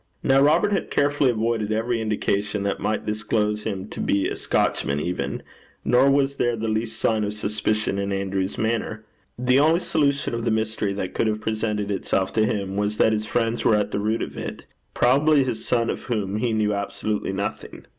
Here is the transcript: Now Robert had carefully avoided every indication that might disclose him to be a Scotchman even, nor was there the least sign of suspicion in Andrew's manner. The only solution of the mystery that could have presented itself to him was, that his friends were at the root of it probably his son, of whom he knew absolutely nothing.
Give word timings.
Now 0.23 0.41
Robert 0.41 0.71
had 0.71 0.89
carefully 0.89 1.29
avoided 1.29 1.71
every 1.71 2.01
indication 2.01 2.63
that 2.63 2.79
might 2.79 3.05
disclose 3.05 3.65
him 3.65 3.87
to 3.89 3.99
be 3.99 4.27
a 4.27 4.35
Scotchman 4.35 4.99
even, 4.99 5.43
nor 5.85 6.09
was 6.09 6.37
there 6.37 6.55
the 6.55 6.67
least 6.67 6.97
sign 6.99 7.23
of 7.23 7.33
suspicion 7.35 7.99
in 7.99 8.11
Andrew's 8.11 8.57
manner. 8.57 9.05
The 9.37 9.59
only 9.59 9.79
solution 9.79 10.33
of 10.33 10.43
the 10.43 10.49
mystery 10.49 10.93
that 10.93 11.13
could 11.13 11.27
have 11.27 11.39
presented 11.39 11.91
itself 11.91 12.33
to 12.33 12.47
him 12.47 12.77
was, 12.77 12.97
that 12.97 13.13
his 13.13 13.27
friends 13.27 13.63
were 13.63 13.75
at 13.75 13.91
the 13.91 13.99
root 13.99 14.23
of 14.23 14.35
it 14.35 14.65
probably 14.95 15.43
his 15.43 15.65
son, 15.65 15.87
of 15.91 16.05
whom 16.05 16.37
he 16.37 16.51
knew 16.51 16.73
absolutely 16.73 17.31
nothing. 17.31 17.85